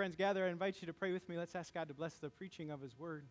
[0.00, 0.46] Friends, gather.
[0.46, 1.36] I invite you to pray with me.
[1.36, 3.26] Let's ask God to bless the preaching of His word.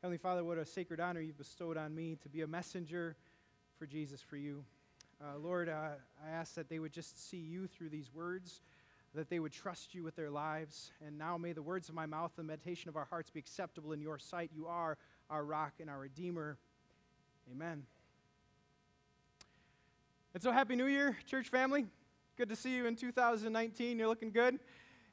[0.00, 3.14] Heavenly Father, what a sacred honor you've bestowed on me to be a messenger
[3.78, 4.64] for Jesus, for you.
[5.20, 5.90] Uh, Lord, uh,
[6.26, 8.60] I ask that they would just see you through these words,
[9.14, 10.90] that they would trust you with their lives.
[11.06, 13.38] And now may the words of my mouth and the meditation of our hearts be
[13.38, 14.50] acceptable in your sight.
[14.52, 14.98] You are
[15.30, 16.58] our rock and our Redeemer.
[17.52, 17.84] Amen.
[20.34, 21.86] And so, Happy New Year, church family.
[22.36, 24.00] Good to see you in 2019.
[24.00, 24.58] You're looking good.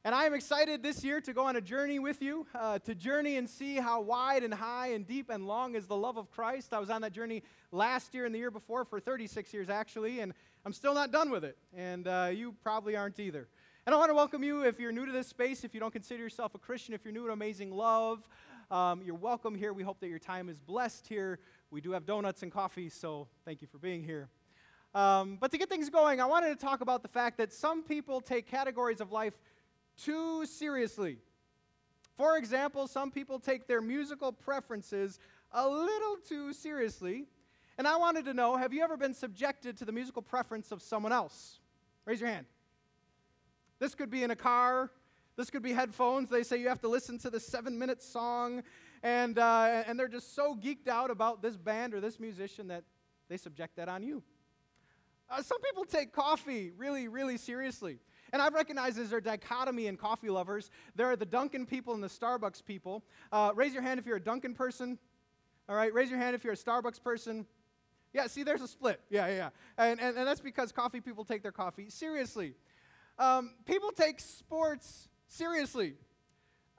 [0.02, 2.94] And I am excited this year to go on a journey with you, uh, to
[2.94, 6.30] journey and see how wide and high and deep and long is the love of
[6.30, 6.72] Christ.
[6.72, 10.20] I was on that journey last year and the year before for 36 years, actually,
[10.20, 10.32] and
[10.64, 11.58] I'm still not done with it.
[11.76, 13.46] And uh, you probably aren't either.
[13.84, 15.92] And I want to welcome you if you're new to this space, if you don't
[15.92, 18.26] consider yourself a Christian, if you're new to Amazing Love,
[18.70, 19.74] um, you're welcome here.
[19.74, 21.40] We hope that your time is blessed here.
[21.70, 24.30] We do have donuts and coffee, so thank you for being here.
[24.94, 27.82] Um, but to get things going, I wanted to talk about the fact that some
[27.82, 29.34] people take categories of life
[30.04, 31.18] too seriously.
[32.16, 35.18] For example, some people take their musical preferences
[35.52, 37.26] a little too seriously.
[37.78, 40.82] And I wanted to know have you ever been subjected to the musical preference of
[40.82, 41.60] someone else?
[42.04, 42.46] Raise your hand.
[43.78, 44.90] This could be in a car.
[45.36, 46.28] This could be headphones.
[46.28, 48.62] They say you have to listen to the seven minute song,
[49.02, 52.84] and, uh, and they're just so geeked out about this band or this musician that
[53.30, 54.22] they subject that on you.
[55.30, 58.00] Uh, some people take coffee really, really seriously.
[58.32, 60.70] And I've recognized there's a dichotomy in coffee lovers.
[60.94, 63.04] There are the Dunkin' people and the Starbucks people.
[63.32, 64.98] Uh, raise your hand if you're a Dunkin' person.
[65.68, 67.46] All right, raise your hand if you're a Starbucks person.
[68.12, 69.00] Yeah, see, there's a split.
[69.08, 69.48] Yeah, yeah, yeah.
[69.78, 72.54] And, and, and that's because coffee people take their coffee seriously.
[73.18, 75.94] Um, people take sports seriously.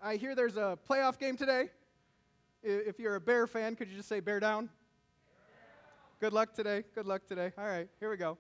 [0.02, 1.70] I hear there's a playoff game today.
[2.64, 4.70] If you're a Bear fan, could you just say bear down?
[6.20, 6.84] Good luck today.
[6.94, 7.52] Good luck today.
[7.58, 8.38] All right, here we go.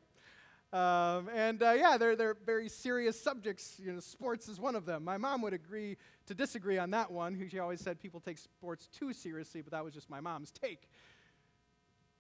[0.73, 3.75] Um, and uh, yeah, they're, they're very serious subjects.
[3.83, 5.03] You know, sports is one of them.
[5.03, 7.49] My mom would agree to disagree on that one.
[7.49, 10.87] She always said people take sports too seriously, but that was just my mom's take.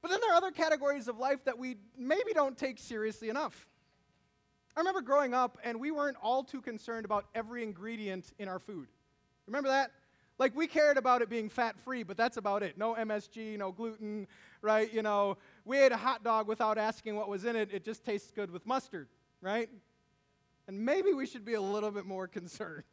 [0.01, 3.67] But then there are other categories of life that we maybe don't take seriously enough.
[4.75, 8.59] I remember growing up, and we weren't all too concerned about every ingredient in our
[8.59, 8.87] food.
[9.45, 9.91] Remember that?
[10.39, 12.77] Like, we cared about it being fat free, but that's about it.
[12.77, 14.27] No MSG, no gluten,
[14.61, 14.91] right?
[14.91, 17.69] You know, we ate a hot dog without asking what was in it.
[17.71, 19.07] It just tastes good with mustard,
[19.41, 19.69] right?
[20.67, 22.83] And maybe we should be a little bit more concerned.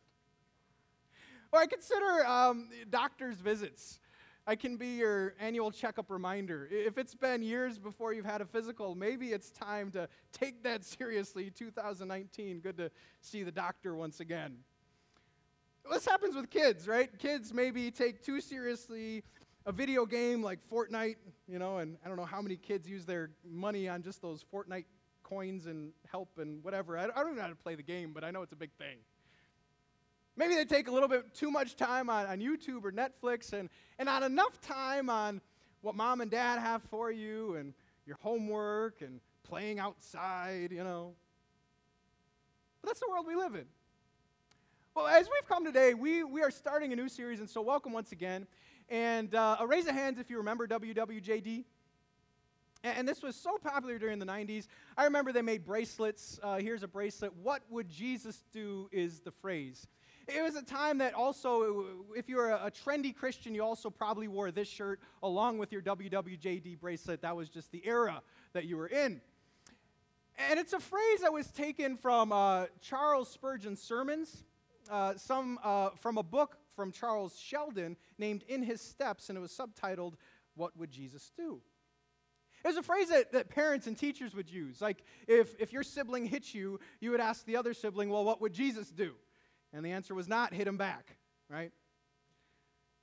[1.52, 4.00] Or I consider um, doctor's visits.
[4.46, 6.68] I can be your annual checkup reminder.
[6.70, 10.84] If it's been years before you've had a physical, maybe it's time to take that
[10.98, 11.50] seriously.
[11.50, 12.90] 2019, good to
[13.20, 14.58] see the doctor once again.
[15.90, 17.10] This happens with kids, right?
[17.18, 19.22] Kids maybe take too seriously
[19.68, 23.04] a video game like Fortnite, you know, and I don't know how many kids use
[23.04, 24.86] their money on just those Fortnite
[25.22, 26.96] coins and help and whatever.
[26.96, 28.70] I, don't even know how to play the game, but I know it's a big
[28.78, 28.96] thing.
[30.38, 33.68] Maybe they take a little bit too much time on, on YouTube or Netflix and,
[33.98, 35.42] and not enough time on
[35.82, 37.74] what mom and dad have for you and
[38.06, 41.12] your homework and playing outside, you know.
[42.80, 43.66] But that's the world we live in.
[44.94, 47.92] Well, as we've come today, we, we are starting a new series, and so welcome
[47.92, 48.46] once again.
[48.88, 51.64] And uh, a raise of hands if you remember WWJD.
[52.84, 54.66] And, and, this was so popular during the 90s.
[54.96, 56.38] I remember they made bracelets.
[56.42, 57.34] Uh, here's a bracelet.
[57.42, 59.86] What would Jesus do is the phrase.
[60.28, 64.28] It was a time that also, if you were a, trendy Christian, you also probably
[64.28, 67.22] wore this shirt along with your WWJD bracelet.
[67.22, 68.22] That was just the era
[68.52, 69.20] that you were in.
[70.50, 74.44] And it's a phrase that was taken from uh, Charles Spurgeon's sermons,
[74.90, 79.40] uh, some uh, from a book from Charles Sheldon named In His Steps, and it
[79.40, 80.14] was subtitled,
[80.54, 81.60] What Would Jesus Do?
[82.64, 84.80] It was a phrase that, that parents and teachers would use.
[84.80, 88.40] Like, if, if your sibling hit you, you would ask the other sibling, Well, what
[88.40, 89.14] would Jesus do?
[89.72, 91.16] And the answer was not hit him back,
[91.50, 91.72] right?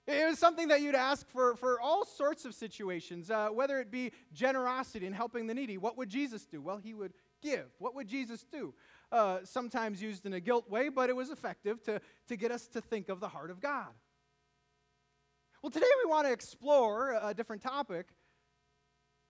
[0.08, 3.92] It was something that you'd ask for, for all sorts of situations, uh, whether it
[3.92, 5.78] be generosity and helping the needy.
[5.78, 6.62] What would Jesus do?
[6.62, 7.12] Well, he would
[7.42, 7.66] give.
[7.80, 8.74] What would Jesus do?
[9.12, 12.68] Uh, sometimes used in a guilt way, but it was effective to, to get us
[12.74, 13.88] to think of the heart of God.
[15.62, 18.08] Well, today we want to explore a different topic,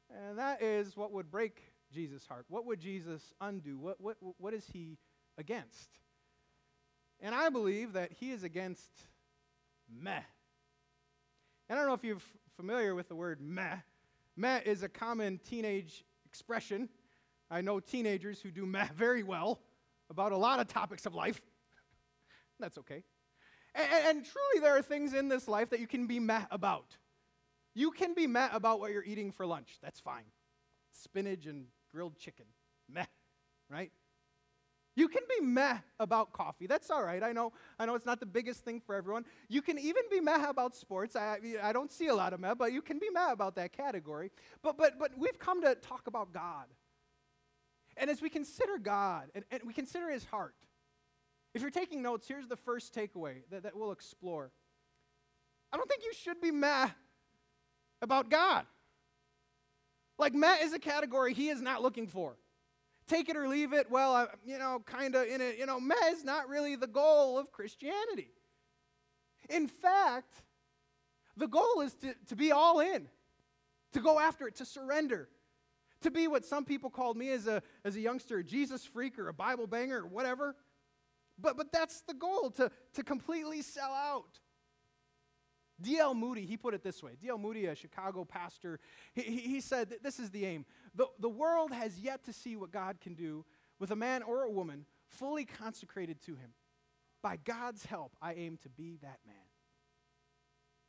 [0.10, 1.62] and that is what would break
[1.94, 2.46] Jesus' heart.
[2.50, 3.78] What would Jesus undo?
[3.78, 4.98] What, what, what is he
[5.38, 5.90] against?
[7.22, 8.92] And I believe that he is against
[9.90, 10.22] meh.
[11.70, 13.78] And I don't know if you're f- familiar with the word meh.
[14.36, 16.90] Meh is a common teenage expression
[17.50, 19.60] I know teenagers who do very well
[20.10, 21.42] about a lot of topics of life.
[22.60, 23.04] That's okay.
[23.74, 26.96] And, and, truly, there are things in this life that you can be mad about.
[27.74, 29.78] You can be mad about what you're eating for lunch.
[29.82, 30.24] That's fine.
[30.94, 32.46] Spinach and grilled chicken.
[32.90, 33.06] Meh,
[33.70, 33.92] right?
[34.96, 36.68] You can be meh about coffee.
[36.68, 37.22] That's all right.
[37.22, 39.26] I know, I know it's not the biggest thing for everyone.
[39.50, 41.18] You can even be meh about sports.
[41.18, 43.74] I, I don't see a lot of meh, but you can be meh about that
[43.74, 44.32] category.
[44.64, 46.68] But, but, but we've come to talk about God.
[47.98, 50.56] And as we consider God and, and we consider his heart,
[51.54, 54.52] if you're taking notes, here's the first takeaway that, that we'll explore.
[55.72, 56.90] I don't think you should be meh
[58.02, 58.66] about God.
[60.18, 62.36] Like, meh is a category he is not looking for
[63.08, 65.80] take it or leave it, well, I, you know, kind of in it, you know,
[65.80, 68.32] meh is not really the goal of Christianity.
[69.50, 70.34] In fact,
[71.38, 73.08] the goal is to, to be all in,
[73.94, 75.30] to go after it, to surrender,
[76.02, 79.18] to be what some people called me as a, as a youngster, a Jesus freak
[79.18, 80.56] or a Bible banger or whatever.
[81.40, 84.40] But, but that's the goal, to, to completely sell out.
[85.82, 86.14] D.L.
[86.14, 87.12] Moody, he put it this way.
[87.22, 87.38] D.L.
[87.38, 88.80] Moody, a Chicago pastor,
[89.14, 90.66] he, he said this is the aim.
[90.94, 93.46] The, the world has yet to see what God can do
[93.80, 96.52] with a man or a woman fully consecrated to him.
[97.22, 99.36] By God's help, I aim to be that man.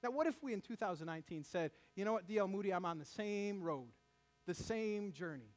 [0.02, 2.46] Now, what if we in 2019 said, you know what, D.L.
[2.46, 3.88] Moody, I'm on the same road,
[4.46, 5.54] the same journey,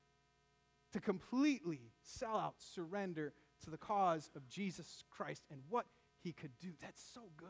[0.93, 3.33] to completely sell out, surrender
[3.63, 5.85] to the cause of Jesus Christ and what
[6.23, 6.69] he could do?
[6.81, 7.47] That's so good.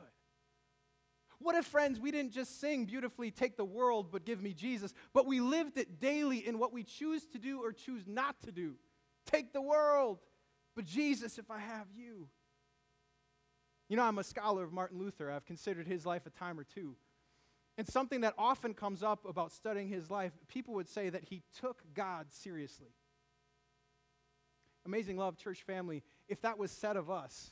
[1.42, 4.94] What if, friends, we didn't just sing beautifully, take the world, but give me Jesus,
[5.14, 8.52] but we lived it daily in what we choose to do or choose not to
[8.52, 8.76] do?
[9.26, 10.20] Take the world,
[10.76, 12.28] but Jesus, if I have you.
[13.88, 15.32] You know, I'm a scholar of Martin Luther.
[15.32, 16.96] I've considered his life a time or two.
[17.80, 21.42] And something that often comes up about studying his life, people would say that he
[21.60, 22.94] took God seriously.
[24.86, 27.50] Amazing Love Church family, if that was said of us,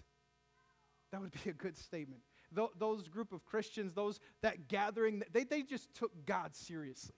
[1.12, 2.22] that would be a good statement
[2.56, 7.16] th- those group of Christians, those that gathering, they, they just took God seriously.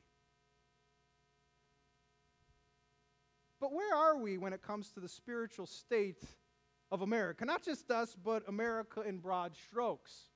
[3.59, 6.23] But where are we when it comes to the spiritual state
[6.91, 7.43] of America?
[7.43, 10.28] Not just us, but America in broad strokes.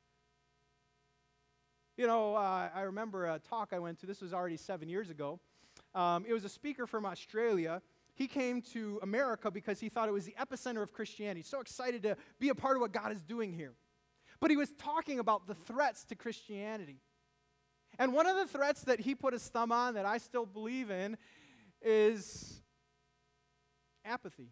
[1.96, 5.12] You know, uh, I remember a talk I went to, this was already seven years
[5.12, 5.40] ago.
[5.94, 7.84] Um, it was a speaker from Australia.
[8.16, 11.44] He came to America because he thought it was the epicenter of Christianity.
[11.44, 13.76] So excited to be a part of what God is doing here.
[14.40, 16.98] But he was talking about the threats to Christianity.
[18.00, 20.90] And one of the threats that he put his thumb on that I still believe
[20.90, 21.16] in
[21.80, 22.62] is
[24.04, 24.50] apathy,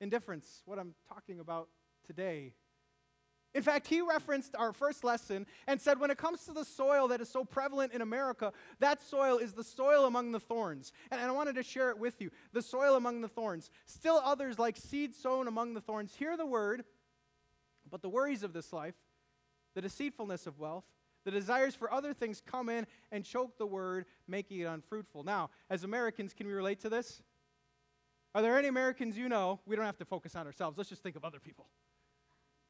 [0.00, 1.68] indifference, what I'm talking about
[2.06, 2.54] today.
[3.54, 7.08] In fact, he referenced our first lesson and said, when it comes to the soil
[7.08, 10.92] that is so prevalent in America, that soil is the soil among the thorns.
[11.10, 13.68] And, I wanted to share it with you the soil among the thorns.
[13.84, 16.84] Still others, like seed sown among the thorns, hear the word
[17.92, 18.94] but the worries of this life,
[19.74, 20.84] the deceitfulness of wealth,
[21.24, 25.22] the desires for other things come in and choke the word, making it unfruitful.
[25.22, 27.22] Now, as Americans, can we relate to this?
[28.34, 29.60] Are there any Americans you know?
[29.66, 30.78] We don't have to focus on ourselves.
[30.78, 31.66] Let's just think of other people.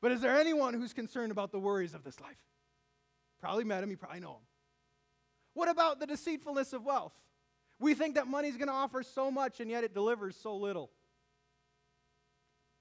[0.02, 2.36] But is there anyone who's concerned about the worries of this life?
[3.40, 4.46] Probably met him, you probably know him.
[5.54, 7.14] What about the deceitfulness of wealth?
[7.78, 10.90] We think that money's going to offer so much, and yet it delivers so little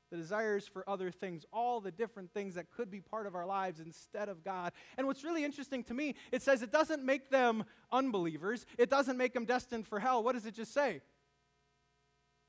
[0.09, 3.45] the desires for other things, all the different things that could be part of our
[3.45, 4.73] lives instead of God.
[4.97, 9.15] And what's really interesting to me, it says it doesn't make them unbelievers, it doesn't
[9.15, 10.21] make them destined for hell.
[10.21, 10.95] What does it just say?
[10.95, 11.03] It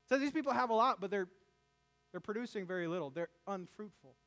[0.09, 1.29] says these people have a lot, but they're,
[2.11, 3.09] they're producing very little.
[3.09, 4.17] They're unfruitful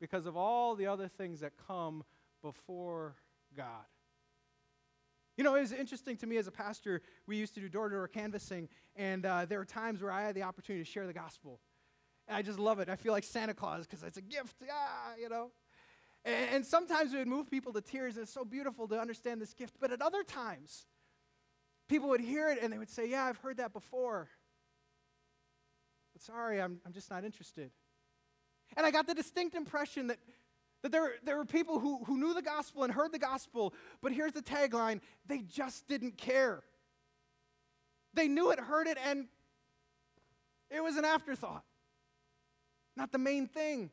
[0.00, 2.04] because of all the other things that come
[2.42, 3.16] before
[3.56, 3.86] God.
[5.36, 7.02] You know, it was interesting to me as a pastor.
[7.26, 10.22] We used to do door to door canvassing, and uh, there were times where I
[10.22, 11.60] had the opportunity to share the gospel.
[12.26, 12.88] And I just love it.
[12.88, 15.50] I feel like Santa Claus because it's a gift, yeah, you know.
[16.24, 18.16] And, and sometimes it would move people to tears.
[18.16, 19.76] and It's so beautiful to understand this gift.
[19.78, 20.86] But at other times,
[21.88, 24.28] people would hear it and they would say, Yeah, I've heard that before.
[26.14, 27.70] But sorry, I'm, I'm just not interested.
[28.76, 30.18] And I got the distinct impression that,
[30.82, 34.12] that there, there were people who, who knew the gospel and heard the gospel, but
[34.12, 36.62] here's the tagline they just didn't care.
[38.14, 39.26] They knew it, heard it, and
[40.70, 41.64] it was an afterthought
[42.96, 43.90] not the main thing.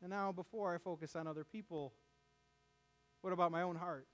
[0.00, 1.92] And now, before I focus on other people,
[3.22, 4.06] what about my own heart?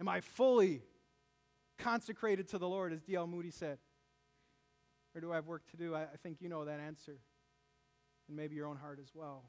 [0.00, 0.82] Am I fully
[1.78, 3.26] consecrated to the Lord, as D.L.
[3.26, 3.78] Moody said?
[5.14, 5.94] Or do I have work to do?
[5.94, 7.18] I, I think you know that answer.
[8.28, 9.44] And maybe your own heart as well.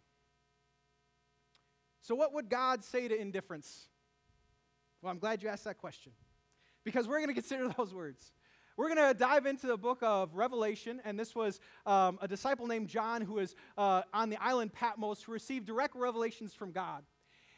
[2.02, 3.88] So, what would God say to indifference?
[5.02, 6.14] Well, I'm glad you asked that question
[6.84, 8.32] because we're going to consider those words.
[8.78, 12.66] We're going to dive into the book of Revelation, and this was um, a disciple
[12.66, 17.04] named John who was uh, on the island Patmos who received direct revelations from God.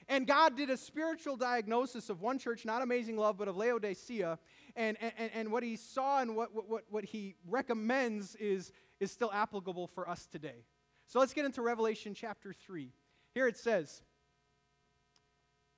[0.10, 4.38] And God did a spiritual diagnosis of one church, not amazing love, but of Laodicea.
[4.76, 9.32] And, and, and what he saw and what, what, what he recommends is, is still
[9.32, 10.66] applicable for us today.
[11.08, 12.92] So let's get into Revelation chapter 3.
[13.34, 14.02] Here it says,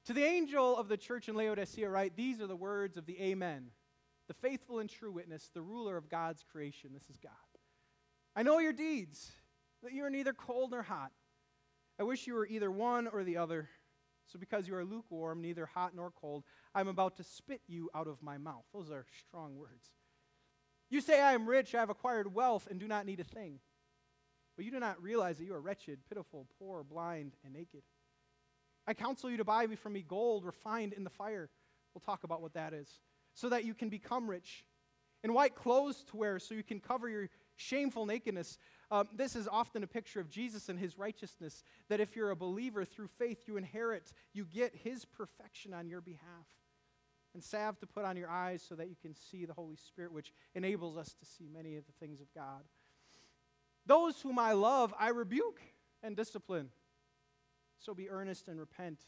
[0.06, 3.20] To the angel of the church in Laodicea, write, These are the words of the
[3.22, 3.72] Amen,
[4.28, 6.92] the faithful and true witness, the ruler of God's creation.
[6.94, 7.32] This is God.
[8.36, 9.32] I know your deeds,
[9.84, 11.12] that you are neither cold nor hot.
[12.00, 13.70] I wish you were either one or the other.
[14.28, 18.08] So, because you are lukewarm, neither hot nor cold, I'm about to spit you out
[18.08, 18.66] of my mouth.
[18.74, 19.92] Those are strong words.
[20.90, 23.60] You say, I am rich, I have acquired wealth, and do not need a thing.
[24.56, 27.84] But you do not realize that you are wretched, pitiful, poor, blind, and naked.
[28.88, 31.50] I counsel you to buy from me gold refined in the fire.
[31.94, 33.00] We'll talk about what that is.
[33.34, 34.64] So that you can become rich,
[35.24, 38.58] and white clothes to wear, so you can cover your shameful nakedness.
[38.92, 42.36] Um, this is often a picture of Jesus and his righteousness, that if you're a
[42.36, 46.48] believer through faith, you inherit, you get his perfection on your behalf.
[47.34, 50.14] And salve to put on your eyes so that you can see the Holy Spirit,
[50.14, 52.64] which enables us to see many of the things of God.
[53.86, 55.62] Those whom I love, I rebuke
[56.02, 56.70] and discipline.
[57.78, 59.02] So be earnest and repent.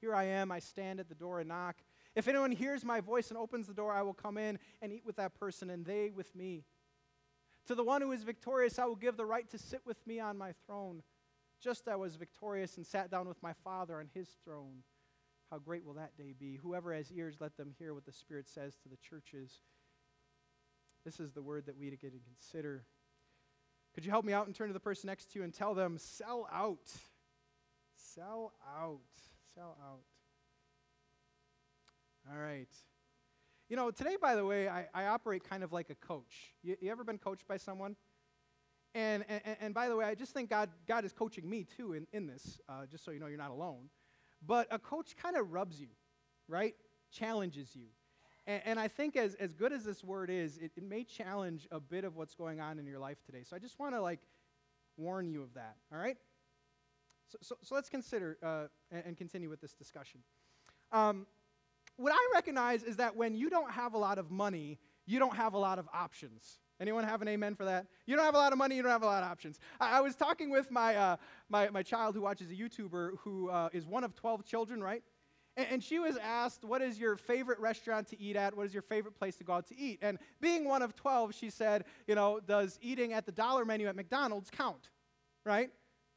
[0.00, 1.76] Here I am, I stand at the door and knock.
[2.16, 5.06] If anyone hears my voice and opens the door, I will come in and eat
[5.06, 6.64] with that person, and they with me.
[7.70, 10.18] To the one who is victorious, I will give the right to sit with me
[10.18, 11.04] on my throne,
[11.62, 14.82] just as I was victorious and sat down with my Father on his throne.
[15.52, 16.58] How great will that day be?
[16.60, 19.60] Whoever has ears, let them hear what the Spirit says to the churches.
[21.04, 22.82] This is the word that we to get to consider.
[23.94, 25.72] Could you help me out and turn to the person next to you and tell
[25.72, 26.90] them, sell out?
[27.94, 28.98] Sell out.
[29.54, 30.00] Sell out.
[32.32, 32.66] All right.
[33.70, 36.56] You know, today, by the way, I, I operate kind of like a coach.
[36.60, 37.94] You, you ever been coached by someone?
[38.96, 41.92] And, and, and, by the way, I just think God, God is coaching me too
[41.92, 43.88] in, in this, uh, just so you know you're not alone.
[44.44, 45.86] But a coach kind of rubs you,
[46.48, 46.74] right?
[47.12, 47.84] Challenges you.
[48.44, 51.68] And, and, I think as, as good as this word is, it, it may challenge
[51.70, 53.44] a bit of what's going on in your life today.
[53.44, 54.18] So I just want to like
[54.96, 56.16] warn you of that, all right?
[57.28, 60.22] So, so, so let's consider uh, and, and, continue with this discussion.
[60.90, 61.26] Um,
[62.00, 65.36] what I recognize is that when you don't have a lot of money, you don't
[65.36, 66.58] have a lot of options.
[66.80, 67.86] Anyone have an amen for that?
[68.06, 69.58] You don't have a lot of money, you don't have a lot of options.
[69.78, 71.16] I, I was talking with my, uh,
[71.50, 75.02] my, my child who watches a YouTuber who uh, is one of 12 children, right?
[75.58, 78.56] And, and she was asked, What is your favorite restaurant to eat at?
[78.56, 79.98] What is your favorite place to go out to eat?
[80.00, 83.86] And being one of 12, she said, You know, does eating at the dollar menu
[83.88, 84.88] at McDonald's count?
[85.44, 85.70] Right?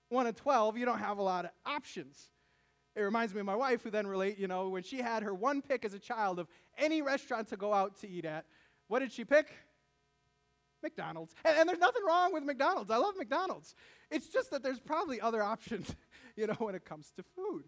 [0.09, 2.29] One of 12, you don't have a lot of options.
[2.95, 5.33] It reminds me of my wife, who then relate, you know, when she had her
[5.33, 6.47] one pick as a child of
[6.77, 8.45] any restaurant to go out to eat at,
[8.87, 9.51] what did she pick?
[10.83, 11.33] McDonald's.
[11.43, 12.91] And, and, there's nothing wrong with McDonald's.
[12.91, 13.73] I love McDonald's.
[14.11, 15.95] It's just that there's probably other options,
[16.35, 17.63] you know, when it comes to food.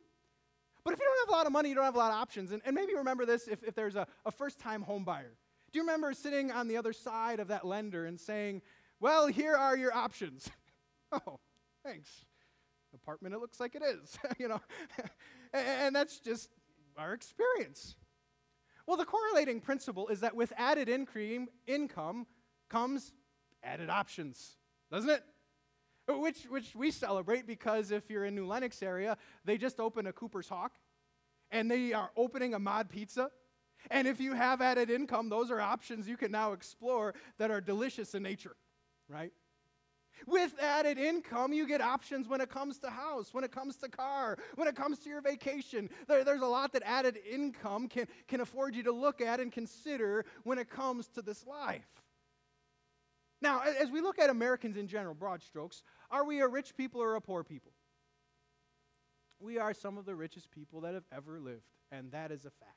[0.84, 2.18] But if you don't have a lot of money, you don't have a lot of
[2.18, 2.52] options.
[2.52, 5.34] And, and maybe remember this if, if there's a, a first time home buyer.
[5.72, 8.62] Do you remember sitting on the other side of that lender and saying,
[9.00, 10.50] Well, here are your options?
[11.12, 11.40] oh,
[11.84, 12.26] thanks
[12.96, 14.62] apartment it looks like it is, you know.
[15.54, 16.50] and, and that's just
[16.98, 17.96] our experience.
[18.88, 22.28] Well, the correlating principle is that with added incre- income
[22.70, 23.14] comes
[23.64, 24.58] added options,
[24.92, 25.24] doesn't it?
[26.08, 30.14] Which, which we celebrate because if you're in New Lenox area, they just opened a
[30.14, 30.74] Cooper's Hawk
[31.50, 33.32] and they are opening a Mod Pizza.
[33.90, 37.62] And if you have added income, those are options you can now explore that are
[37.62, 38.56] delicious in nature,
[39.10, 39.32] right?
[40.28, 43.90] With added income, you get options when it comes to house, when it comes to
[43.90, 45.90] car, when it comes to your vacation.
[46.08, 49.52] There, there's a lot that added income can, can afford you to look at and
[49.52, 51.86] consider when it comes to this life.
[53.42, 57.02] Now, as we look at Americans in general, broad strokes, are we a rich people
[57.02, 57.74] or a poor people?
[59.40, 62.50] We are some of the richest people that have ever lived, and that is a
[62.50, 62.72] fact.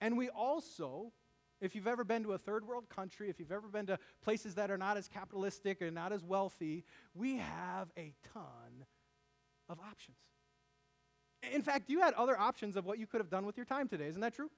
[0.00, 1.12] And we also
[1.60, 4.54] if you've ever been to a third world country, if you've ever been to places
[4.54, 6.84] that are not as capitalistic and not as wealthy,
[7.14, 8.84] we have a ton
[9.68, 10.16] of options.
[11.52, 13.88] In fact, you had other options of what you could have done with your time
[13.88, 14.06] today.
[14.06, 14.50] Isn't that true?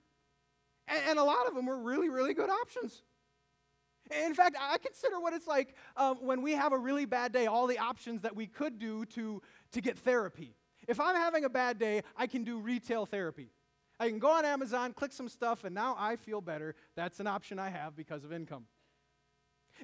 [0.89, 3.03] And, and a lot of them were really, really good options.
[4.27, 7.47] In fact, I consider what it's like um, when we have a really bad day,
[7.47, 9.41] all the options that we could do to,
[9.73, 10.55] to get therapy.
[10.89, 13.51] If I'm having a bad day, I can do retail therapy.
[14.01, 16.75] I can go on Amazon, click some stuff, and now I feel better.
[16.97, 18.65] That's an option I have because of income.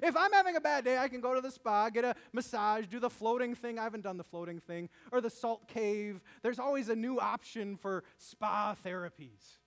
[0.01, 2.87] If I'm having a bad day, I can go to the spa, get a massage,
[2.87, 3.77] do the floating thing.
[3.77, 6.19] I haven't done the floating thing, or the salt cave.
[6.41, 9.59] There's always a new option for spa therapies.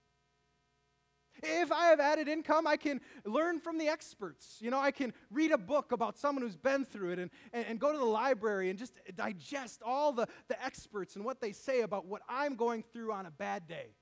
[1.42, 4.59] If I have added income, I can learn from the experts.
[4.61, 7.64] You know, I can read a book about someone who's been through it and, and,
[7.66, 11.52] and, go to the library and just digest all the, the experts and what they
[11.52, 13.95] say about what I'm going through on a bad day.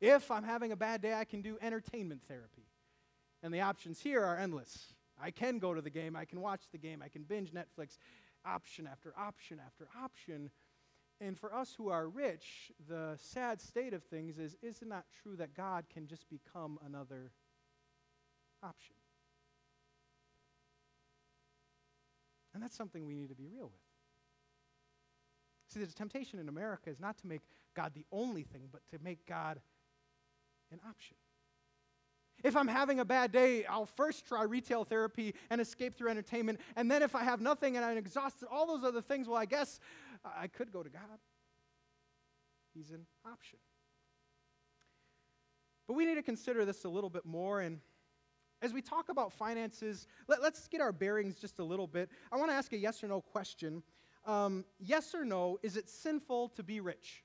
[0.00, 2.66] If I'm having a bad day, I can do entertainment therapy.
[3.42, 4.94] And the options here are endless.
[5.22, 7.98] I can go to the game, I can watch the game, I can binge Netflix,
[8.44, 10.50] option after option after option.
[11.20, 15.04] And for us who are rich, the sad state of things is is it not
[15.22, 17.32] true that God can just become another
[18.62, 18.94] option?
[22.54, 23.80] And that's something we need to be real with.
[25.68, 27.42] See, the temptation in America is not to make
[27.76, 29.60] God the only thing, but to make God
[30.72, 31.16] an option.
[32.42, 36.60] If I'm having a bad day, I'll first try retail therapy and escape through entertainment.
[36.74, 39.44] And then if I have nothing and I'm exhausted, all those other things, well, I
[39.44, 39.78] guess
[40.24, 41.18] I could go to God.
[42.74, 43.58] He's an option.
[45.86, 47.60] But we need to consider this a little bit more.
[47.60, 47.80] And
[48.62, 52.10] as we talk about finances, let, us get our bearings just a little bit.
[52.30, 53.82] I want to ask a yes or no question.
[54.24, 57.24] Um, yes or no, is it sinful to be rich?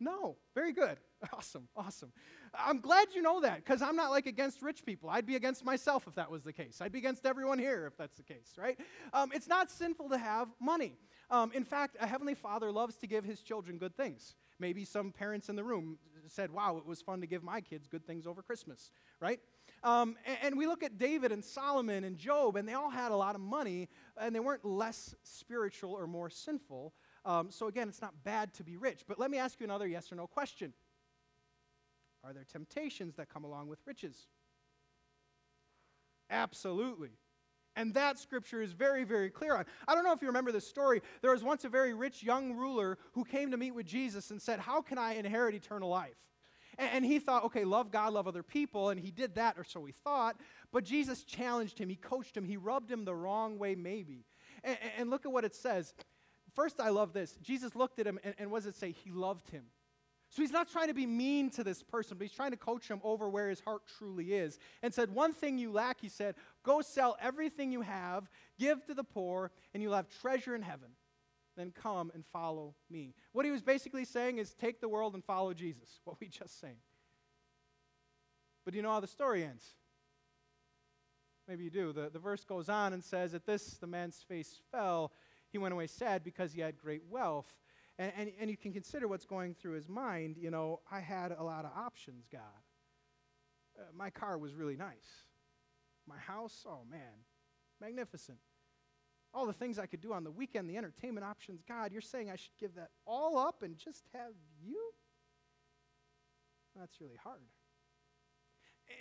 [0.00, 0.36] No.
[0.54, 0.98] Very good.
[1.32, 1.66] Awesome.
[1.76, 2.12] Awesome.
[2.56, 5.10] I'm glad you know that because I'm not like against rich people.
[5.10, 6.80] I'd be against myself if that was the case.
[6.80, 8.78] I'd be against everyone here if that's the case, right?
[9.12, 10.96] Um, it's not sinful to have money.
[11.28, 14.36] Um, in fact, a Heavenly Father loves to give His children good things.
[14.60, 17.88] Maybe some parents in the room said, Wow, it was fun to give my kids
[17.88, 19.40] good things over Christmas, right?
[19.82, 23.12] Um, and, and, we look at David and Solomon and Job, and they all had
[23.12, 23.88] a lot of money,
[24.20, 26.94] and they weren't less spiritual or more sinful.
[27.28, 29.04] Um, so, again, it's not bad to be rich.
[29.06, 30.72] But let me ask you another yes or no question
[32.24, 34.26] Are there temptations that come along with riches?
[36.30, 37.10] Absolutely.
[37.76, 39.66] And that scripture is very, very clear on.
[39.86, 41.00] I don't know if you remember this story.
[41.20, 44.40] There was once a very rich young ruler who came to meet with Jesus and
[44.40, 46.16] said, How can I inherit eternal life?
[46.78, 48.90] And, he thought, okay, love God, love other people.
[48.90, 50.36] And he did that, or so he thought.
[50.72, 54.24] But Jesus challenged him, he coached him, he rubbed him the wrong way, maybe.
[54.62, 55.92] And, and look at what it says.
[56.58, 57.36] First, I love this.
[57.40, 58.90] Jesus looked at him, and, and what does it say?
[58.90, 59.62] He loved him.
[60.28, 62.88] So he's not trying to be mean to this person, but he's trying to coach
[62.88, 64.58] him over where his heart truly is.
[64.82, 68.94] And said, One thing you lack, he said, go sell everything you have, give to
[68.94, 70.88] the poor, and you'll have treasure in heaven.
[71.56, 73.14] Then come and follow me.
[73.30, 76.58] What he was basically saying is take the world and follow Jesus, what we just
[76.58, 76.78] sang.
[78.64, 79.64] But do you know how the story ends?
[81.46, 81.92] Maybe you do.
[81.92, 85.12] The, the verse goes on and says, At this, the man's face fell.
[85.50, 87.52] He went away sad because he had great wealth.
[87.98, 90.36] And, and, and you can consider what's going through his mind.
[90.38, 92.40] You know, I had a lot of options, God.
[93.78, 95.24] Uh, my car was really nice.
[96.06, 97.24] My house, oh man,
[97.80, 98.38] magnificent.
[99.34, 101.62] All the things I could do on the weekend, the entertainment options.
[101.68, 104.32] God, you're saying I should give that all up and just have
[104.62, 104.90] you?
[106.74, 107.42] That's really hard.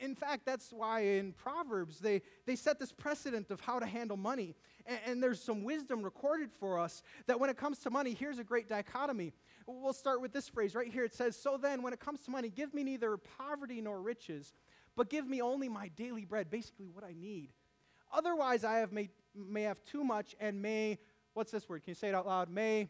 [0.01, 4.17] In fact, that's why in Proverbs they, they set this precedent of how to handle
[4.17, 4.55] money.
[4.85, 8.39] And, and, there's some wisdom recorded for us that when it comes to money, here's
[8.39, 9.33] a great dichotomy.
[9.65, 11.03] We'll start with this phrase right here.
[11.03, 14.53] It says, So then, when it comes to money, give me neither poverty nor riches,
[14.95, 17.53] but give me only my daily bread, basically what I need.
[18.11, 20.99] Otherwise, I have may, may have too much and may,
[21.33, 21.83] what's this word?
[21.83, 22.49] Can you say it out loud?
[22.49, 22.89] May.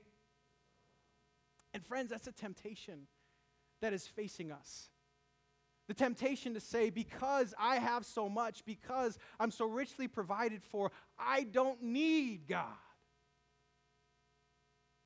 [1.73, 3.07] And friends, that's a temptation
[3.81, 4.89] that is facing us.
[5.87, 10.91] The temptation to say, because I have so much, because I'm so richly provided for,
[11.17, 12.65] I don't need God.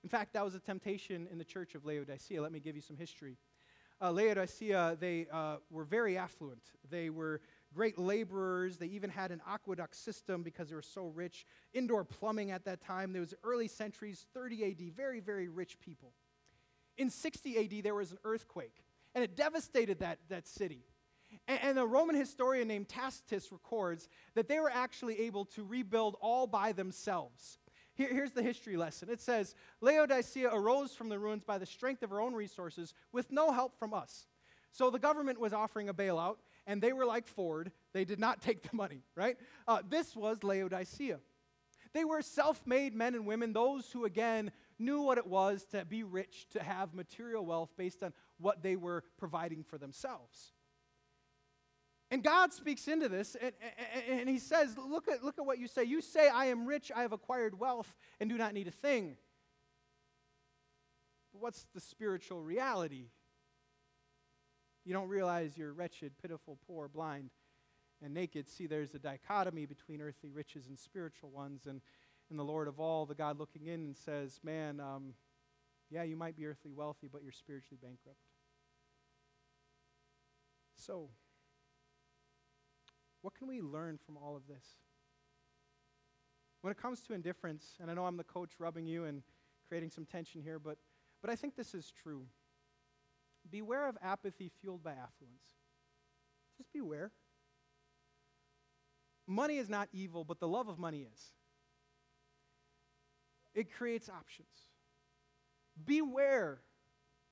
[0.03, 2.41] In fact, that was a temptation in the church of Laodicea.
[2.41, 3.37] Let me give you some history.
[4.01, 6.63] Uh, Laodicea, they uh, were very affluent.
[6.89, 7.39] They were
[7.71, 8.77] great laborers.
[8.77, 11.45] They even had an aqueduct system because they were so rich.
[11.73, 13.13] Indoor plumbing at that time.
[13.13, 16.13] There was early centuries, 30 AD, very, very rich people.
[16.97, 18.83] In 60 AD, there was an earthquake
[19.15, 20.86] and it devastated that, that city.
[21.47, 26.17] And, and a Roman historian named Tacitus records that they were actually able to rebuild
[26.21, 27.58] all by themselves.
[27.93, 32.04] Here, here's the history lesson it says Laodicea arose from the ruins by the strength
[32.04, 34.28] of her own resources with no help from us.
[34.71, 37.71] So the government was offering a bailout, and they were like Ford.
[37.93, 39.38] They did not take the money, right?
[39.67, 41.19] Uh, this was Laodicea.
[41.93, 45.85] They were self made men and women, those who, again, knew what it was to
[45.85, 50.51] be rich, to have material wealth based on what they were providing for themselves.
[52.09, 53.53] And God speaks into this, and,
[54.09, 55.85] and, and, He says, look at, look at what you say.
[55.85, 59.15] You say, I am rich, I have acquired wealth, and do not need a thing.
[61.31, 63.07] But what's the spiritual reality?
[64.83, 67.29] You don't realize you're wretched, pitiful, poor, blind,
[68.03, 68.49] and naked.
[68.49, 71.65] See, there's a dichotomy between earthly riches and spiritual ones.
[71.65, 71.81] And,
[72.31, 75.13] and the Lord of all, the God looking in, and says, Man, um,
[75.91, 78.17] yeah, you might be earthly wealthy, but you're spiritually bankrupt.
[80.77, 81.09] So,
[83.21, 84.63] what can we learn from all of this?
[86.61, 89.21] When it comes to indifference, and I know I'm the coach rubbing you and
[89.67, 90.77] creating some tension here, but,
[91.21, 92.25] but I think this is true.
[93.49, 95.43] beware of apathy fueled by affluence.
[96.57, 97.11] Just beware.
[99.27, 101.33] Money is not evil, but the love of money is.
[103.53, 104.47] It creates options.
[105.85, 106.59] Beware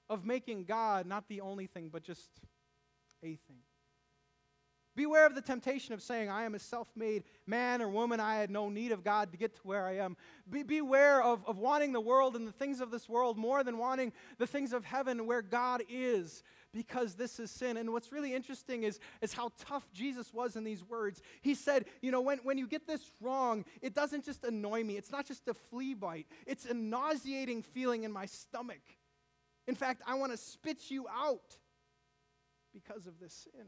[0.10, 2.30] of making God not the only thing, but just
[3.24, 3.62] a thing.
[4.96, 8.20] Beware of the temptation of saying, I am a self made man or woman.
[8.20, 10.18] I had no need of God to get to where I am.
[10.50, 13.78] Be- beware of, of wanting the world and the things of this world more than
[13.78, 17.78] wanting the things of heaven where God is, because this is sin.
[17.78, 21.22] And what's really interesting is, is how tough Jesus was in these words.
[21.42, 24.98] He said, You know, when, when you get this wrong, it doesn't just annoy me,
[24.98, 28.82] it's not just a flea bite, it's a nauseating feeling in my stomach.
[29.68, 31.58] In fact, I want to spit you out
[32.74, 33.68] because of this sin.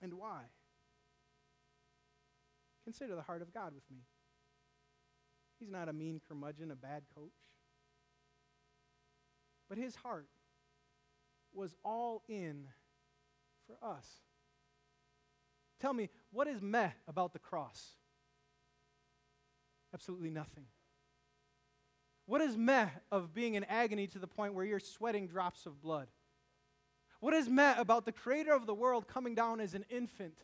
[0.00, 0.40] And why?
[2.84, 3.98] Consider the heart of God with me.
[5.60, 7.30] He's not a mean curmudgeon, a bad coach.
[9.72, 10.26] But his heart
[11.54, 12.66] was all in
[13.66, 14.06] for us.
[15.80, 17.92] Tell me, what is meh about the cross?
[19.94, 20.66] Absolutely nothing.
[22.26, 25.80] What is meh of being in agony to the point where you're sweating drops of
[25.80, 26.08] blood?
[27.20, 30.36] What is meant about the creator of the world coming down as an infant,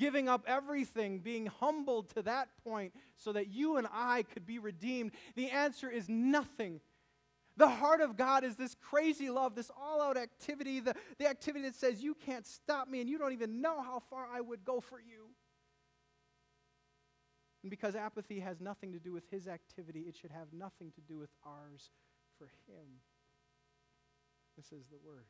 [0.00, 4.58] giving up everything, being humbled to that point so that you and I could be
[4.58, 5.12] redeemed?
[5.36, 6.80] The answer is nothing.
[7.58, 11.64] The heart of God is this crazy love, this all out activity, the, the activity
[11.64, 14.64] that says, You can't stop me, and you don't even know how far I would
[14.64, 15.26] go for you.
[17.64, 21.00] And because apathy has nothing to do with his activity, it should have nothing to
[21.00, 21.90] do with ours
[22.38, 22.86] for him.
[24.56, 25.26] This is the word.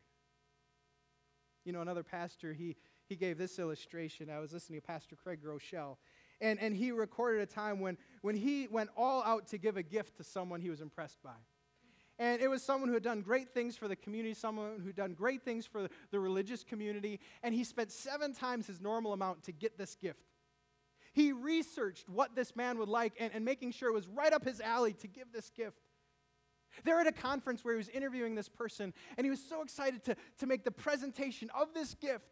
[1.64, 2.76] You know, another pastor, he,
[3.08, 4.28] he gave this illustration.
[4.28, 5.96] I was listening to Pastor Craig Groeschel,
[6.42, 9.82] and, and he recorded a time when, when he went all out to give a
[9.82, 11.30] gift to someone he was impressed by.
[12.18, 14.96] And it was someone who had done great things for the community, someone who had
[14.96, 19.44] done great things for the religious community, and he spent seven times his normal amount
[19.44, 20.20] to get this gift.
[21.12, 24.44] He researched what this man would like and, and making sure it was right up
[24.44, 25.78] his alley to give this gift.
[26.84, 30.04] They're at a conference where he was interviewing this person, and he was so excited
[30.04, 32.24] to, to make the presentation of this gift.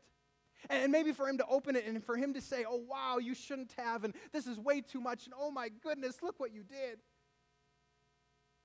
[0.68, 3.34] And maybe for him to open it and for him to say, oh, wow, you
[3.34, 6.64] shouldn't have, and this is way too much, and oh my goodness, look what you
[6.64, 6.98] did.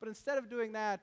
[0.01, 0.99] But instead of doing that,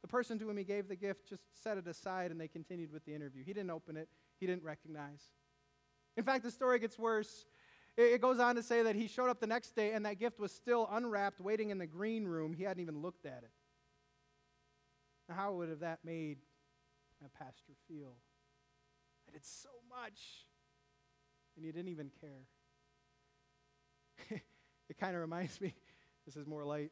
[0.00, 2.92] the person to whom he gave the gift just set it aside and they continued
[2.92, 3.44] with the interview.
[3.44, 5.20] He didn't open it, he didn't recognize.
[6.16, 7.44] In fact, the story gets worse.
[7.96, 10.38] It goes on to say that he showed up the next day and that gift
[10.38, 12.54] was still unwrapped, waiting in the green room.
[12.54, 13.50] He hadn't even looked at it.
[15.28, 16.38] Now, how would have that made
[17.24, 18.14] a pastor feel?
[19.28, 20.20] I did so much,
[21.56, 22.46] and you didn't even care.
[24.88, 25.74] it kind of reminds me,
[26.26, 26.90] this is more light.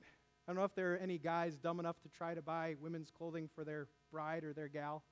[0.48, 3.10] I don't know if there are any guys dumb enough to try to buy women's
[3.10, 5.04] clothing for their bride or their gal.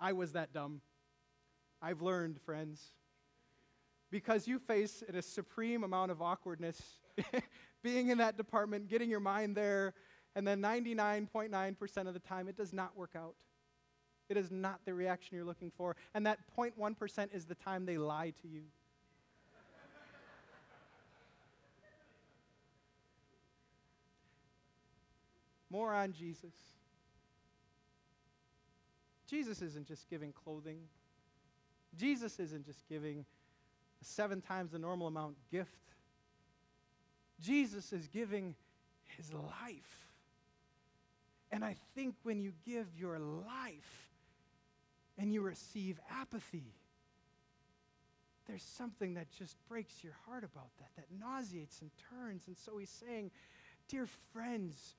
[0.00, 0.80] I was that dumb.
[1.82, 2.92] I've learned, friends
[4.14, 6.80] because you face a supreme amount of awkwardness
[7.82, 9.92] being in that department, getting your mind there,
[10.36, 13.34] and then 99.9% of the time it does not work out.
[14.28, 17.98] It is not the reaction you're looking for, and that 0.1% is the time they
[17.98, 18.62] lie to you.
[25.74, 26.54] More on Jesus.
[29.28, 30.78] Jesus isn't just giving clothing.
[31.98, 33.24] Jesus isn't just giving
[34.00, 35.70] seven times the normal amount gift.
[37.40, 38.54] Jesus is giving
[39.16, 40.06] his life.
[41.50, 44.10] And I think when you give your life
[45.18, 46.72] and you receive apathy,
[48.46, 52.44] there's something that just breaks your heart about that, that nauseates and turns.
[52.46, 53.32] And so he's saying,
[53.88, 54.94] Dear friends,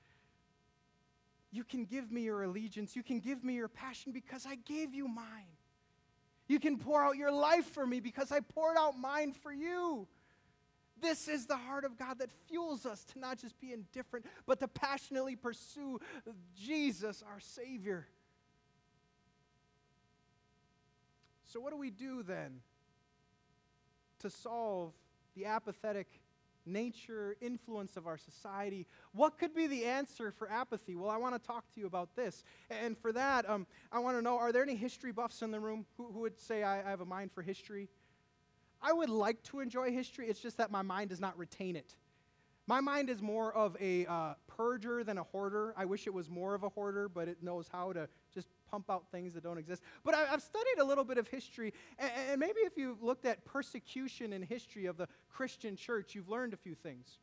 [1.52, 4.94] you can give me your allegiance, you can give me your passion because I gave
[4.94, 5.56] you mine.
[6.48, 10.06] You can pour out your life for me because I poured out mine for you.
[11.00, 14.60] This is the heart of God that fuels us to not just be indifferent, but
[14.60, 16.00] to passionately pursue
[16.56, 18.06] Jesus, our Savior.
[21.44, 22.60] So, what do we do then
[24.20, 24.92] to solve
[25.34, 26.08] the apathetic
[26.66, 28.86] nature, influence of our society.
[29.12, 30.96] What could be the answer for apathy?
[30.96, 32.44] Well, I want to talk to you about this.
[32.70, 35.60] And for that, um, I want to know are there any history buffs in the
[35.60, 37.88] room who, who would say, I, I have a mind for history?
[38.82, 41.94] I would like to enjoy history, it's just that my mind does not retain it.
[42.68, 45.72] My mind is more of a uh, purger than a hoarder.
[45.76, 48.90] I wish it was more of a hoarder, but it knows how to just pump
[48.90, 49.82] out things that don't exist.
[50.04, 53.26] But I, have studied a little bit of history, and, and maybe if you've looked
[53.26, 57.18] at persecution in history of the Christian church, you've learned a few things.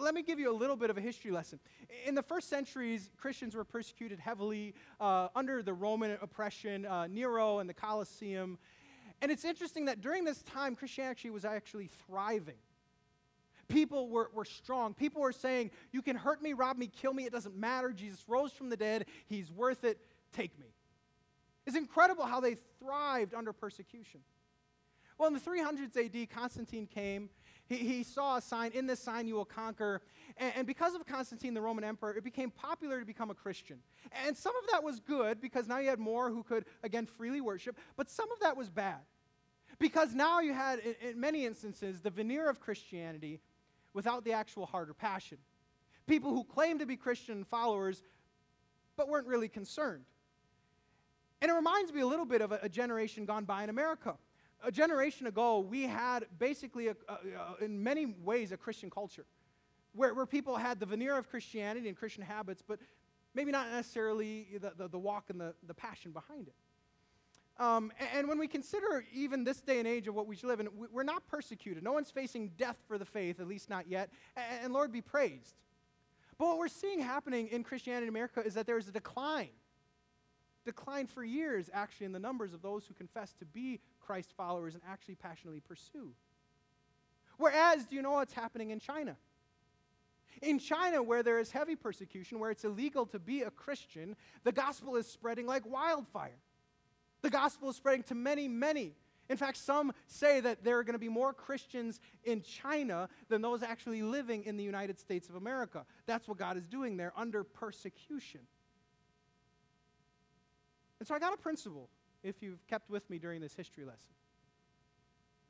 [0.00, 1.60] Let me give you a little bit of a history lesson.
[2.06, 7.58] In the first centuries, Christians were persecuted heavily uh, under the Roman oppression, uh, Nero
[7.58, 8.58] and the Colosseum.
[9.22, 12.56] And it's interesting that during this time, Christianity was actually thriving.
[13.68, 14.94] People were, were strong.
[14.94, 17.92] People were saying, You can hurt me, rob me, kill me, it doesn't matter.
[17.92, 19.98] Jesus rose from the dead, He's worth it,
[20.32, 20.75] take me.
[21.66, 24.20] It's incredible how they thrived under persecution.
[25.18, 27.30] Well, in the 300s AD, Constantine came.
[27.66, 30.02] He, he saw a sign, in this sign you will conquer.
[30.36, 33.78] And, and because of Constantine, the Roman emperor, it became popular to become a Christian.
[34.26, 37.40] And some of that was good because now you had more who could, again, freely
[37.40, 37.76] worship.
[37.96, 39.00] But some of that was bad
[39.78, 43.40] because now you had, in, in many instances, the veneer of Christianity
[43.94, 45.38] without the actual heart or passion.
[46.06, 48.02] People who claimed to be Christian followers
[48.96, 50.04] but weren't really concerned.
[51.46, 54.16] And it reminds me a little bit of a, a generation gone by in America.
[54.64, 59.26] A generation ago, we had basically, a, a, in many ways, a Christian culture
[59.92, 62.80] where, where people had the veneer of Christianity and Christian habits, but
[63.32, 66.54] maybe not necessarily the, the, the walk and the, the passion behind it.
[67.62, 70.58] Um, and, and when we consider even this day and age of what we live
[70.58, 71.84] in, we're not persecuted.
[71.84, 74.10] No one's facing death for the faith, at least not yet.
[74.36, 75.54] And, and Lord be praised.
[76.38, 79.50] But what we're seeing happening in Christianity in America is that there's a decline
[80.66, 84.74] declined for years, actually, in the numbers of those who confess to be Christ followers
[84.74, 86.12] and actually passionately pursue.
[87.38, 89.16] Whereas, do you know what's happening in China?
[90.42, 94.52] In China, where there is heavy persecution, where it's illegal to be a Christian, the
[94.52, 96.38] gospel is spreading like wildfire.
[97.22, 98.94] The gospel is spreading to many, many.
[99.28, 103.42] In fact, some say that there are going to be more Christians in China than
[103.42, 105.84] those actually living in the United States of America.
[106.06, 108.40] That's what God is doing there under persecution.
[110.98, 111.88] And so I got a principle,
[112.22, 114.14] if you've kept with me during this history lesson,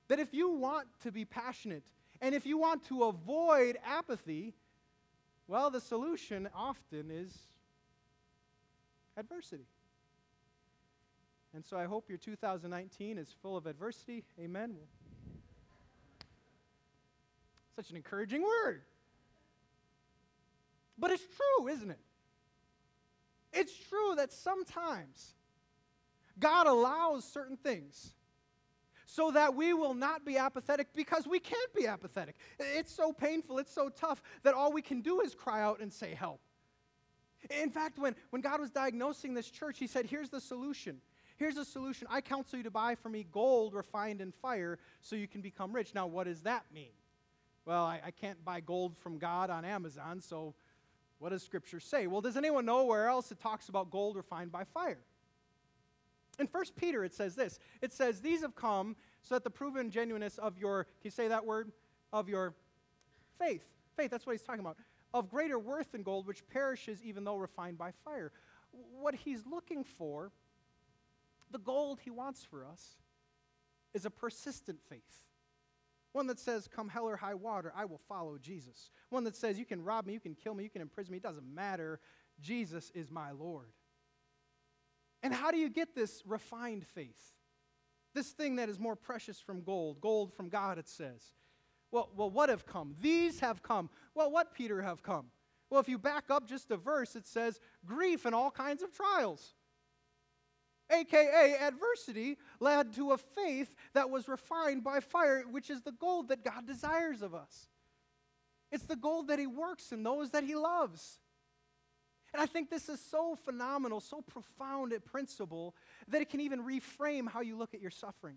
[0.08, 1.84] that if you want to be passionate
[2.20, 4.54] and if you want to avoid apathy,
[5.48, 7.32] well, the solution often is
[9.16, 9.66] adversity.
[11.54, 14.24] And so I hope your 2019 is full of adversity.
[14.38, 14.76] Amen.
[17.76, 18.82] Such an encouraging word.
[20.98, 21.98] But it's true, isn't it?
[23.56, 25.34] It's true that sometimes
[26.38, 28.12] God allows certain things
[29.06, 32.36] so that we will not be apathetic because we can't be apathetic.
[32.58, 35.90] It's so painful, it's so tough that all we can do is cry out and
[35.90, 36.40] say, Help.
[37.62, 41.00] In fact, when, when God was diagnosing this church, He said, Here's the solution.
[41.38, 42.08] Here's the solution.
[42.10, 45.72] I counsel you to buy from me gold refined in fire so you can become
[45.72, 45.94] rich.
[45.94, 46.92] Now, what does that mean?
[47.64, 50.54] Well, I, I can't buy gold from God on Amazon, so
[51.18, 52.06] what does Scripture say?
[52.06, 54.98] Well, does anyone know where else it talks about gold refined by fire?
[56.38, 59.90] In 1 Peter, it says this it says, These have come so that the proven
[59.90, 61.72] genuineness of your, can you say that word?
[62.12, 62.54] Of your
[63.38, 63.64] faith.
[63.96, 64.76] Faith, that's what he's talking about.
[65.14, 68.32] Of greater worth than gold, which perishes even though refined by fire.
[69.00, 70.30] What he's looking for,
[71.50, 72.96] the gold he wants for us,
[73.94, 75.25] is a persistent faith.
[76.16, 78.90] One that says, Come hell or high water, I will follow Jesus.
[79.10, 81.18] One that says, You can rob me, you can kill me, you can imprison me,
[81.18, 82.00] it doesn't matter.
[82.40, 83.68] Jesus is my Lord.
[85.22, 87.34] And how do you get this refined faith?
[88.14, 91.34] This thing that is more precious from gold, gold from God, it says.
[91.90, 92.94] Well, well, what have come?
[92.98, 93.90] These have come.
[94.14, 95.26] Well, what, Peter, have come?
[95.68, 98.90] Well, if you back up just a verse, it says grief and all kinds of
[98.90, 99.52] trials.
[100.90, 106.28] AKA, adversity led to a faith that was refined by fire, which is the gold
[106.28, 107.66] that God desires of us.
[108.70, 111.18] It's the gold that He works in those that He loves.
[112.32, 115.74] And I think this is so phenomenal, so profound a principle
[116.08, 118.36] that it can even reframe how you look at your suffering.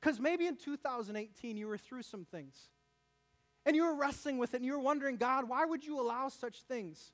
[0.00, 2.56] Because maybe in 2018 you were through some things
[3.64, 6.28] and you were wrestling with it and you were wondering, God, why would you allow
[6.28, 7.12] such things?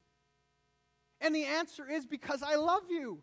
[1.20, 3.22] And the answer is because I love you.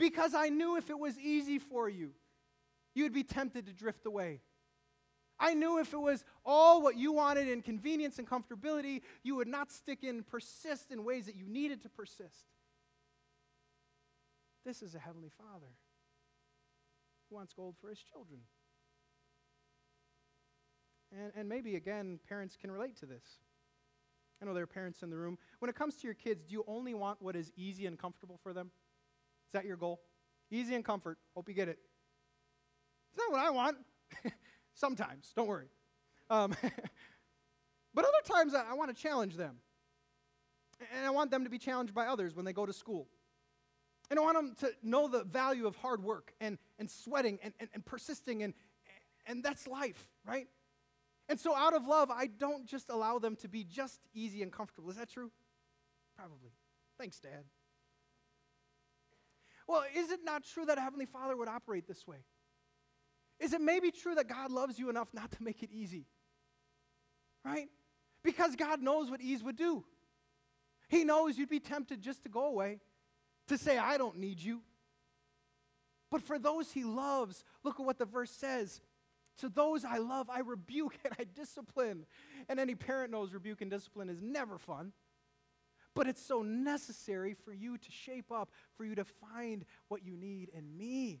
[0.00, 2.12] Because I knew if it was easy for you,
[2.94, 4.40] you would be tempted to drift away.
[5.38, 9.46] I knew if it was all what you wanted in convenience and comfortability, you would
[9.46, 12.46] not stick in and persist in ways that you needed to persist.
[14.64, 15.74] This is a Heavenly Father
[17.28, 18.40] who wants gold for his children.
[21.12, 23.24] And, and maybe, again, parents can relate to this.
[24.40, 25.36] I know there are parents in the room.
[25.58, 28.38] When it comes to your kids, do you only want what is easy and comfortable
[28.42, 28.70] for them?
[29.50, 30.00] Is that your goal?
[30.52, 31.18] Easy and comfort.
[31.34, 31.80] Hope you get it.
[33.10, 33.78] It's not what I want.
[34.74, 35.66] Sometimes, don't worry.
[36.30, 36.54] Um,
[37.94, 39.56] but other times, I, I want to challenge them.
[40.96, 43.08] And I want them to be challenged by others when they go to school.
[44.08, 47.52] And I want them to know the value of hard work and, and sweating and,
[47.58, 48.54] and, and persisting, and,
[49.26, 50.46] and that's life, right?
[51.28, 54.52] And so, out of love, I don't just allow them to be just easy and
[54.52, 54.90] comfortable.
[54.90, 55.32] Is that true?
[56.16, 56.52] Probably.
[56.98, 57.44] Thanks, Dad.
[59.70, 62.16] Well, is it not true that a Heavenly Father would operate this way?
[63.38, 66.06] Is it maybe true that God loves you enough not to make it easy?
[67.44, 67.68] Right?
[68.24, 69.84] Because God knows what ease would do.
[70.88, 72.80] He knows you'd be tempted just to go away,
[73.46, 74.62] to say, I don't need you.
[76.10, 78.80] But for those he loves, look at what the verse says.
[79.38, 82.06] To those I love, I rebuke and I discipline.
[82.48, 84.92] And any parent knows rebuke and discipline is never fun.
[85.94, 90.16] But it's so necessary for you to shape up, for you to find what you
[90.16, 91.20] need in me.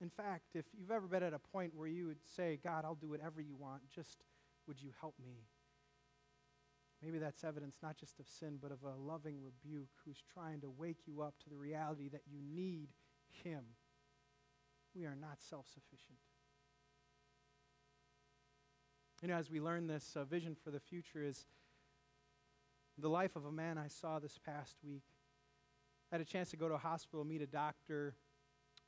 [0.00, 2.94] In fact, if you've ever been at a point where you would say, God, I'll
[2.94, 4.24] do whatever you want, just
[4.66, 5.46] would you help me?
[7.02, 10.70] Maybe that's evidence not just of sin, but of a loving rebuke who's trying to
[10.70, 12.88] wake you up to the reality that you need
[13.42, 13.64] Him.
[14.94, 16.18] We are not self sufficient.
[19.22, 21.46] You know, as we learn this, uh, vision for the future is
[22.98, 25.04] the life of a man I saw this past week.
[26.10, 28.14] I had a chance to go to a hospital, meet a doctor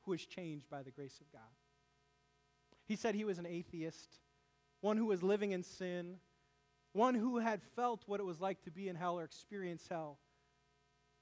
[0.03, 1.41] who was changed by the grace of God.
[2.87, 4.17] He said he was an atheist,
[4.81, 6.15] one who was living in sin,
[6.93, 10.17] one who had felt what it was like to be in hell or experience hell,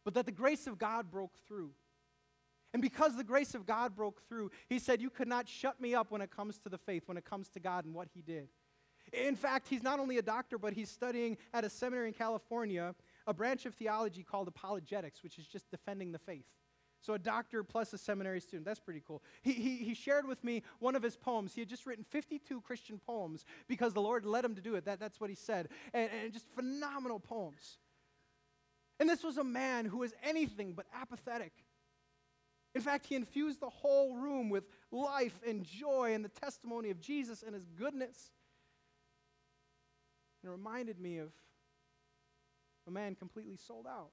[0.05, 1.71] but that the grace of God broke through.
[2.73, 5.95] And because the grace of God broke through, he said, You could not shut me
[5.95, 8.21] up when it comes to the faith, when it comes to God and what he
[8.21, 8.49] did.
[9.13, 12.93] In fact, he's not only a doctor, but he's studying at a seminary in California
[13.25, 16.45] a branch of theology called apologetics, which is just defending the faith.
[17.01, 18.65] So, a doctor plus a seminary student.
[18.65, 19.21] That's pretty cool.
[19.43, 21.53] He, he, he shared with me one of his poems.
[21.53, 24.85] He had just written 52 Christian poems because the Lord led him to do it.
[24.85, 25.69] That, that's what he said.
[25.93, 27.77] And, and just phenomenal poems.
[28.99, 31.53] And this was a man who was anything but apathetic.
[32.73, 36.99] In fact, he infused the whole room with life and joy and the testimony of
[36.99, 38.31] Jesus and his goodness.
[40.41, 41.29] And it reminded me of
[42.87, 44.11] a man completely sold out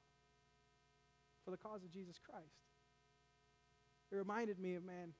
[1.44, 2.64] for the cause of Jesus Christ.
[4.10, 5.12] It reminded me of, man,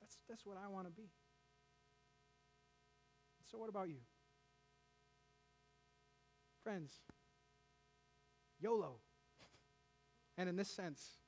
[0.00, 1.10] that's, that's what I want to be.
[3.50, 3.98] So, what about you?
[6.62, 6.92] Friends,
[8.60, 8.96] YOLO.
[10.36, 11.18] And in this sense,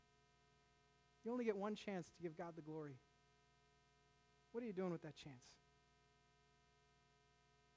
[1.25, 2.97] you only get one chance to give God the glory.
[4.53, 5.45] What are you doing with that chance?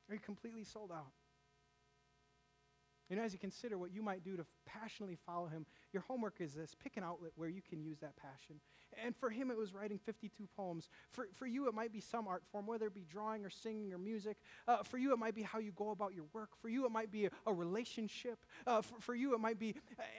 [0.10, 1.12] Are you completely sold out?
[3.10, 6.36] You know, as you consider what you might do to passionately follow him, your homework
[6.40, 8.60] is this pick an outlet where you can use that passion.
[9.04, 10.90] And for him, it was writing 52 poems.
[11.12, 13.92] For, for you, it might be some art form, whether it be drawing or singing
[13.94, 14.38] or music.
[14.68, 16.50] Uh, for you, it might be how you go about your work.
[16.62, 18.46] For you, it might be a, a relationship.
[18.68, 19.74] Uh, for, for you, it might be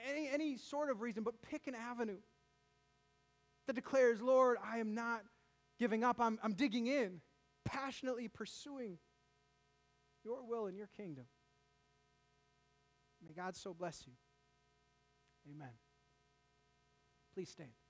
[0.09, 2.19] any, any sort of reason, but pick an avenue
[3.67, 5.21] that declares, Lord, I am not
[5.79, 7.21] giving up, I'm, I'm digging in,
[7.63, 8.97] passionately pursuing
[10.23, 11.25] your will and your kingdom.
[13.25, 14.13] May God so bless you.
[15.51, 15.73] Amen.
[17.33, 17.80] Please stand.